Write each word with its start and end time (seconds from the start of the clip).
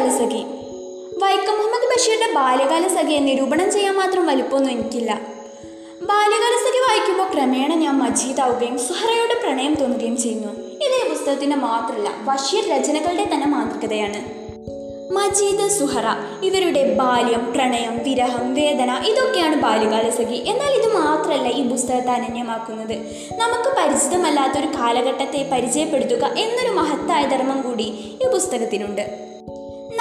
ബാല്യകാല 0.00 0.18
സഖി. 0.18 0.42
വൈക്കം 1.22 1.58
മുഹമ്മദ് 1.58 1.90
ബഷീറിന്റെ 1.92 2.32
ബാല്യകാല 2.34 2.88
സഖിയെ 2.88 3.18
നിരൂപണം 3.18 3.72
ചെയ്യാൻ 3.72 3.94
മാത്രം 3.94 4.26
വലുപ്പമൊന്നും 4.26 4.72
എനിക്കില്ല. 4.72 5.20
ബാല്യകാല 6.02 6.54
സഖി 6.64 6.78
വായിക്കുമ്പോൾ 6.78 7.34
ക്രമേണ 7.34 7.74
ഞാൻ 7.74 7.98
മജീദാവുകയും 7.98 8.78
സുഹറയോട് 8.78 9.40
പ്രണയം 9.40 9.74
തോന്നുകയും 9.74 10.16
ചെയ്യുന്നു. 10.16 10.48
ഇത് 10.52 11.06
ഈ 11.06 11.10
പുസ്തകത്തിന്റെ 11.10 11.56
മാത്രമല്ല 11.56 12.10
ബഷീർ 12.24 12.68
രചനകളുടെ 12.68 13.30
തന്നെ 13.34 13.46
മാതൃകതയാണ് 13.46 14.40
മജീദ് 15.12 15.68
സുഹറ 15.68 16.04
ഇവരുടെ 16.42 16.94
ബാല്യം 16.94 17.52
പ്രണയം 17.52 17.98
വിരഹം 18.02 18.54
വേദന 18.54 19.02
ഇതൊക്കെയാണ് 19.06 19.56
ബാല്യകാല 19.56 20.10
സഖി. 20.10 20.36
എന്നാൽ 20.36 20.72
ഇത് 20.72 20.94
മാത്രമല്ല 20.94 21.48
ഈ 21.48 21.68
പുസ്തകത്തെ 21.68 22.10
അനന്യമാക്കുന്നത്. 22.10 22.94
നമുക്ക് 23.38 23.76
പരിചിതമല്ലാത്തൊരു 23.76 24.66
കാലഘട്ടത്തെ 24.66 25.48
പരിചയപ്പെടുത്തുക 25.52 26.24
എന്നൊരു 26.26 26.68
മഹത്തായ 26.68 27.26
ധർമ്മം 27.26 27.62
കൂടി 27.62 28.18
ഈ 28.22 28.26
പുസ്തകത്തിനുണ്ട്. 28.32 29.30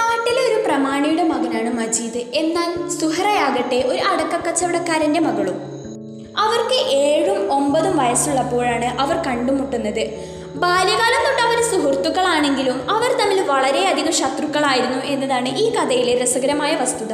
നാട്ടിലെ 0.10 0.42
ഒരു 0.48 0.68
പ്രമാണിയുടെ 0.68 1.24
മകനാണ് 1.24 1.74
മജീദ്. 1.74 2.22
എന്നാൽ 2.34 2.90
സുഹറയാകട്ടെ 2.90 3.84
ഒരു 3.88 4.02
അടക്ക 4.02 4.48
കച്ചവടക്കാരന്റെ 4.48 5.20
മകളും. 5.20 5.58
അവർക്ക് 6.38 6.78
ഏഴും 6.90 7.54
ഒമ്പതും 7.54 7.98
വയസ്സുള്ളപ്പോഴാണ് 7.98 8.86
അവർ 8.86 9.16
കണ്ടുമുട്ടുന്നത്. 9.16 10.04
ബാല്യകാലം 10.56 11.22
തൊട്ട് 11.26 11.42
അവർ 11.42 11.60
സുഹൃത്തുക്കളാണെങ്കിലും 11.72 12.92
അവർ 12.92 13.20
തമ്മിൽ 13.20 13.42
വളരെയധികം 13.42 14.14
ശത്രുക്കളായിരുന്നു 14.14 14.98
എന്നതാണ് 14.98 15.50
ഈ 15.58 15.70
കഥയിലെ 15.70 16.24
രസകരമായ 16.24 16.76
വസ്തുത. 16.76 17.14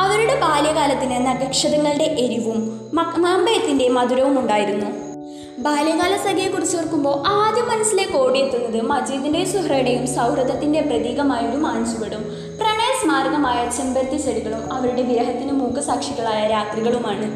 അവരുടെ 0.00 0.40
ബാല്യകാലത്തിന് 0.40 1.26
നക്ഷതങ്ങളുടെ 1.26 2.04
എരിവും 2.18 2.90
മാമ്പയത്തിന്റെ 3.16 3.88
മധുരവും 3.88 4.38
ഉണ്ടായിരുന്നു 4.38 5.09
ബാല്യകാല 5.60 6.16
സഖിയെക്കുറിച്ച് 6.16 6.76
ഓർക്കുമ്പോൾ 6.76 7.22
ആദ്യം 7.26 7.68
മനസ്സിലേക്ക് 7.68 8.12
ഓടിയെത്തുന്നത് 8.12 8.80
മജീദിന്റെയും 8.80 9.52
സുഹ്രയുടെയും 9.52 10.06
സൗഹൃദത്തിന്റെ 10.06 10.80
പ്രതീകമായ 10.80 11.40
ഒരു 11.40 11.56
മാഞ്ചുവടും 11.56 12.22
പ്രണയ 12.60 13.02
സ്മാരകമായ 13.02 13.70
ചെമ്പരത്തി 13.76 14.16
ചെടികളും 14.16 14.72
അവരുടെ 14.72 15.02
വിരഹത്തിന് 15.02 15.52
മൂക്കസാക്ഷികളായ 15.52 16.46
രാത്രികളുമാണ്. 16.46 17.26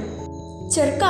ചെറുക്ക 0.71 1.05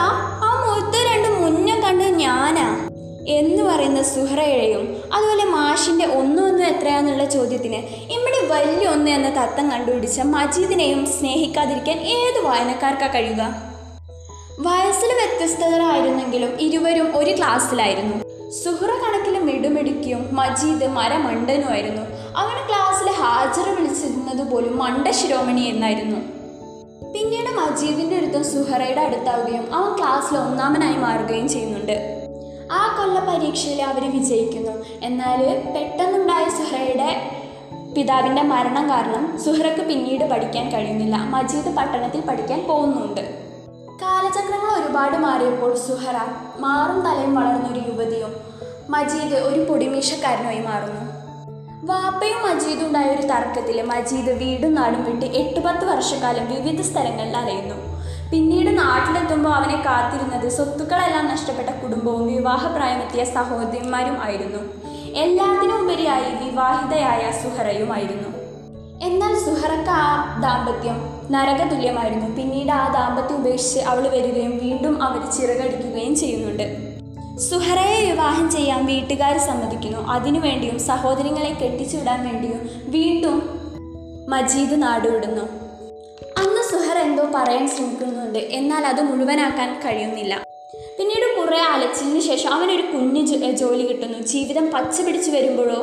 ആ 0.46 0.50
മുഖത്ത് 0.64 0.98
രണ്ട് 0.98 1.28
മുന്നേ 1.40 1.80
കണ്ട് 1.80 2.04
ഞാനാ 2.04 2.88
എന്ന് 3.28 3.62
പറയുന്ന 3.62 4.02
സുഹ്രയുടെയും 4.02 5.02
അതുപോലെ 5.14 5.44
മാഷിന്റെ 5.44 6.06
ഒന്നും 6.06 6.46
ഒന്നും 6.46 6.66
എത്രയാന്നുള്ള 6.66 7.24
ചോദ്യത്തിന് 7.24 7.76
ഇവിടെ 8.12 8.40
വലിയ 8.54 8.88
ഒന്ന് 8.88 9.10
എന്ന 9.10 9.28
തത്വം 9.28 9.70
കണ്ടുപിടിച്ച 9.70 10.20
മജീദിനെയും 10.20 11.06
സ്നേഹിക്കാതിരിക്കാൻ 11.06 12.00
ഏത് 12.00 12.40
വായനക്കാർക്കാ 12.44 13.06
കഴിയുക? 13.06 13.74
വ്യത്യസ്തരായിരുന്നെങ്കിലും 15.38 16.60
ഇരുവരും 16.60 17.18
ഒരു 17.18 17.36
ക്ലാസ്സിലായിരുന്നു. 17.36 18.16
സുഹറ 18.50 18.86
കണക്കിൽ 18.86 19.38
മിടുമിടുക്കിയും 19.38 20.36
മജീദ് 20.36 20.86
മരമണ്ടനുമായിരുന്നു. 20.86 22.02
അവന് 22.36 22.68
ക്ലാസ്സിൽ 22.68 23.10
ഹാജർ 23.10 23.76
വിളിച്ചിരുന്നത് 23.76 24.52
പോലും 24.52 24.78
മണ്ട 24.78 25.08
ശിരോമണി 25.08 25.60
എന്നായിരുന്നു. 25.60 26.16
പിന്നീട് 27.12 27.50
മജീദിന്റെ 27.50 28.16
അടുത്തും 28.16 28.44
സുഹറയുടെ 28.44 29.00
അടുത്താവുകയും 29.00 29.74
അവൻ 29.74 29.96
ക്ലാസ്സിൽ 29.98 30.38
ഒന്നാമനായി 30.38 30.96
മാറുകയും 30.96 31.48
ചെയ്യുന്നുണ്ട്. 31.48 32.26
ആ 32.72 32.96
കൊല്ല 32.98 33.20
പരീക്ഷയിൽ 33.20 33.82
അവർ 33.82 34.12
വിജയിക്കുന്നു. 34.12 34.72
എന്നാൽ 35.02 35.62
പെട്ടെന്നുണ്ടായ 35.76 36.44
സുഹറയുടെ 36.44 37.30
പിതാവിന്റെ 37.96 38.42
മരണം 38.42 38.88
കാരണം 38.88 39.40
സുഹറക്ക് 39.44 39.80
പിന്നീട് 39.80 40.24
പഠിക്കാൻ 40.24 40.68
കഴിയുന്നില്ല. 40.72 41.16
മജീദ് 41.16 41.76
പട്ടണത്തിൽ 41.76 42.20
പഠിക്കാൻ 42.20 42.66
പോകുന്നുണ്ട്. 42.68 43.53
കാലചക്രങ്ങൾ 44.02 44.84
ഒരുപാട് 44.84 45.16
മാറിയപ്പോൾ 45.16 45.74
സുഹറ 45.74 46.16
മാറും 46.58 47.00
തലയും 47.00 47.34
വളർന്ന 47.34 47.68
ഒരു 47.72 47.80
യുവതിയും 47.88 48.36
മജീദ് 48.90 49.34
ഒരു 49.34 49.60
പൊടിമീശക്കാരനുമായി 49.60 50.58
മാറുന്നു. 50.58 51.04
വാപ്പയും 51.86 52.42
മജീദും 52.48 52.86
ഉണ്ടായ 52.86 53.04
ഒരു 53.04 53.22
തർക്കത്തിൽ 53.22 53.82
മജീദ് 53.82 54.30
വീടും 54.30 54.74
നാടും 54.74 55.04
വിട്ട് 55.04 55.36
എട്ട് 55.36 55.60
പത്ത് 55.60 55.84
വർഷക്കാലം 55.84 56.48
വിവിധ 56.48 56.80
സ്ഥലങ്ങളിൽ 56.80 57.36
അലയുന്നു. 57.36 57.74
പിന്നീട് 58.30 58.78
നാട്ടിലെത്തുമ്പോൾ 58.78 59.50
അവനെ 59.50 59.82
കാത്തിരുന്നത് 59.82 60.48
സ്വത്തുക്കളെല്ലാം 60.48 61.26
നഷ്ടപ്പെട്ട 61.26 61.68
കുടുംബവും 61.68 62.26
വിവാഹപ്രായമെത്തിയ 62.26 63.24
സഹോദരിമാരും 63.24 64.22
ആയിരുന്നു. 64.22 64.62
എല്ലാത്തിനും 65.16 65.82
ഉപരിയായി 65.82 66.50
വിവാഹിതയായ 66.50 67.32
സുഹറയുമായിരുന്നു 67.42 68.43
സുഹറക്ക് 69.84 69.90
ആ 69.90 70.40
ദാമ്പത്യം 70.40 70.96
നരകതുല്യമായിരുന്നു. 71.30 72.36
പിന്നീട് 72.36 72.70
ആ 72.70 72.82
ദാമ്പത്യം 72.92 73.36
ഉപേക്ഷിച്ച് 73.36 73.80
അവൾ 73.80 74.08
വരികയും 74.08 74.58
വീണ്ടും 74.58 75.02
അവർ 75.02 75.20
ചിറകടിക്കുകയും 75.32 76.16
ചെയ്യുന്നുണ്ട്. 76.16 76.66
സുഹറയെ 77.38 78.10
വിവാഹം 78.10 78.50
ചെയ്യാൻ 78.50 78.86
വീട്ടുകാർ 78.86 79.38
സമ്മതിക്കുന്നു. 79.38 79.98
അതിനുവേണ്ടിയും 80.08 80.78
സഹോദരങ്ങളെ 80.78 81.50
കെട്ടിച്ചുവിടാൻ 81.50 82.20
വേണ്ടിയും 82.28 82.70
വീണ്ടും 82.84 83.36
മജീദ് 84.28 84.82
നാടുവിടുന്നു. 84.82 85.44
അന്ന് 86.38 86.62
സുഹറ 86.72 86.98
എന്തോ 86.98 87.26
പറയാൻ 87.34 87.68
ശ്രമിക്കുന്നുണ്ട്. 87.68 88.38
എന്നാൽ 88.38 88.86
അത് 88.86 89.02
മുഴുവനാക്കാൻ 89.02 89.80
കഴിയുന്നില്ല. 89.84 90.34
പിന്നീട് 90.98 91.40
കുറേ 91.40 91.58
അലച്ചിലിന് 91.58 92.20
ശേഷം 92.20 92.52
അവനൊരു 92.54 92.82
കുഞ്ഞ് 92.82 93.52
ജോലി 93.52 93.86
കിട്ടുന്നു. 93.86 94.18
ജീവിതം 94.18 94.70
പച്ച 94.70 95.00
പിടിച്ചു 95.00 95.30
വരുമ്പോഴോ 95.30 95.80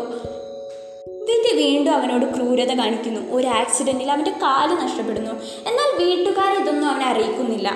വീണ്ടും 1.92 2.14
അവനോട് 2.14 2.36
ക്രൂരത 2.36 2.74
കാണിക്കുന്നു. 2.78 3.22
ഒരു 3.32 3.48
ആക്സിഡന്റിൽ 3.48 4.12
അവന്റെ 4.12 4.32
കാൽ 4.32 4.86
നഷ്ടപ്പെടുന്നു. 4.86 5.32
എന്നാൽ 5.68 6.04
വീട്ടുകാർ 6.04 6.62
ഇതൊന്നും 6.62 6.90
അവനെ 6.90 7.06
അറിയിക്കുന്നില്ല. 7.06 7.74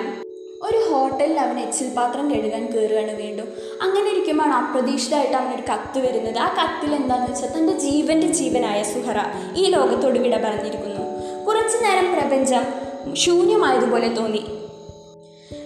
ഒരു 0.62 0.92
ഹോട്ടലിൽ 0.92 1.40
അവൻ 1.40 1.58
എച്ചിൽ 1.58 1.94
പാത്രം 1.94 2.30
കഴുകാൻ 2.30 2.66
കയറുകയാണ് 2.66 3.16
വീണ്ടും. 3.16 3.48
അങ്ങനെ 3.82 4.10
ഇരിക്കുമ്പോൾ 4.10 4.44
അപ്രതീക്ഷിതമായിട്ട് 4.44 5.34
അവനൊരു 5.34 5.62
കത്ത് 5.72 5.98
വരുന്നത്. 5.98 6.38
ആ 6.38 6.48
കത്തിൽ 6.48 6.94
എന്താണെന്ന് 6.94 7.32
വെച്ചാൽ 7.32 7.58
തന്റെ 7.58 7.72
ജീവന്റെ 7.72 8.26
ജീവനായ 8.26 8.82
സുഹറ 8.82 9.16
ഈ 9.56 9.64
ലോകത്തോട് 9.64 10.18
വിട 10.18 10.36
പറഞ്ഞിരിക്കുന്നു. 10.44 11.02
കുറച്ചു 11.46 11.84
നേരം 11.84 12.12
പ്രപഞ്ചം 12.12 12.62
ശൂന്യമായതുപോലെ 13.14 14.08
തോന്നി. 14.08 14.44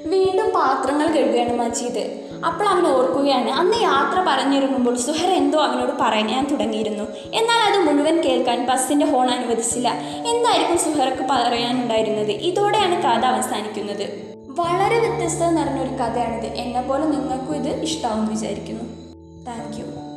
വീണ്ടും 0.04 0.50
പാത്രങ്ങൾ 0.50 1.06
കഴുകുകയാണ് 1.06 1.56
മജീദ്. 1.56 2.29
അപ്പോൾ 2.46 2.68
അവൻ 2.68 2.86
ഓർക്കുകയാണ്. 2.86 3.50
അന്ന് 3.50 3.82
യാത്ര 3.82 4.24
പറഞ്ഞിറങ്ങുമ്പോൾ 4.28 4.96
സുഹർ 4.96 5.30
എന്തോ 5.30 5.58
അവനോട് 5.60 5.92
പറയാൻ 6.00 6.48
തുടങ്ങിയിരുന്നു. 6.50 7.04
എന്നാൽ 7.34 7.72
അത് 7.72 7.92
മുഴുവൻ 7.92 8.22
കേൾക്കാൻ 8.24 8.66
ബസ്സിന്റെ 8.66 9.06
ഹോൺ 9.06 9.30
അനുവദിച്ചില്ല. 9.30 9.88
എന്തായിരിക്കും 10.26 10.78
സുഹറക്ക് 10.78 11.22
പറയാനുണ്ടായിരുന്നത്? 11.30 12.30
ഇതോടെയാണ് 12.30 13.02
കഥ 13.02 13.24
അവസാനിക്കുന്നത്. 13.24 14.34
വളരെ 14.48 14.98
വ്യത്യസ്തത 14.98 15.46
നിറഞ്ഞൊരു 15.46 15.90
കഥയാണിത്. 15.90 16.46
എന്നെ 16.46 16.82
പോലെ 16.82 17.04
നിങ്ങൾക്കും 17.04 17.56
ഇത് 17.56 17.80
ഇഷ്ടമാവും 17.82 18.26
വിചാരിക്കുന്നു. 18.26 18.84
Thank 19.46 19.78
you. 19.78 20.09